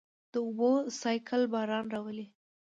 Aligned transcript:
د 0.31 0.33
اوبو 0.45 0.71
سائیکل 1.01 1.41
باران 1.53 1.85
راولي. 1.93 2.25